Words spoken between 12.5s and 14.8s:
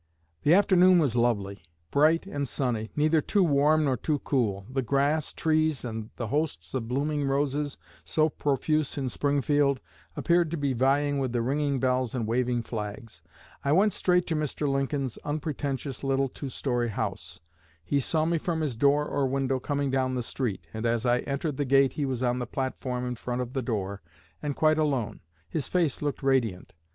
flags. I went straight to Mr.